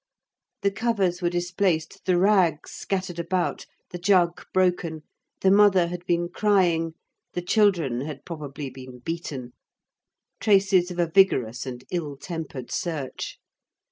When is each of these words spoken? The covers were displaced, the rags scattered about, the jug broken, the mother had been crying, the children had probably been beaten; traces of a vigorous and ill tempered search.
The 0.63 0.71
covers 0.71 1.21
were 1.21 1.29
displaced, 1.29 2.01
the 2.05 2.17
rags 2.17 2.71
scattered 2.71 3.19
about, 3.19 3.67
the 3.91 3.99
jug 3.99 4.43
broken, 4.51 5.03
the 5.41 5.51
mother 5.51 5.89
had 5.89 6.03
been 6.07 6.27
crying, 6.27 6.95
the 7.33 7.41
children 7.43 8.01
had 8.07 8.25
probably 8.25 8.71
been 8.71 8.97
beaten; 8.97 9.53
traces 10.39 10.89
of 10.89 10.97
a 10.97 11.05
vigorous 11.05 11.67
and 11.67 11.83
ill 11.91 12.17
tempered 12.17 12.71
search. 12.71 13.37